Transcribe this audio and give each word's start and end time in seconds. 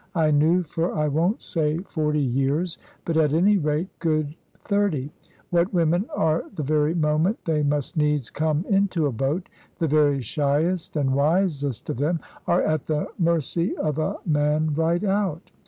I 0.15 0.31
knew 0.31 0.63
for 0.63 0.95
I 0.95 1.07
won't 1.07 1.43
say 1.43 1.77
forty 1.83 2.23
years, 2.23 2.79
but 3.05 3.17
at 3.17 3.35
any 3.35 3.59
rate 3.59 3.87
good 3.99 4.33
thirty, 4.65 5.11
what 5.51 5.71
women 5.75 6.07
are 6.15 6.43
the 6.55 6.63
very 6.63 6.95
moment 6.95 7.37
they 7.45 7.61
must 7.61 7.95
needs 7.95 8.31
come 8.31 8.65
into 8.67 9.05
a 9.05 9.11
boat. 9.11 9.47
The 9.77 9.87
very 9.87 10.19
shyest 10.23 10.95
and 10.95 11.13
wisest 11.13 11.87
of 11.91 11.97
them 11.97 12.19
are 12.47 12.63
at 12.63 12.87
the 12.87 13.09
mercy 13.19 13.77
of 13.77 13.99
a 13.99 14.17
man 14.25 14.73
right 14.73 15.03
out. 15.03 15.51